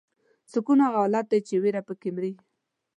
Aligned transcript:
سکون 0.51 0.77
هغه 0.85 0.97
حالت 1.03 1.25
دی 1.31 1.39
چې 1.47 1.53
ویره 1.63 1.81
پکې 1.87 2.09
مري. 2.15 2.31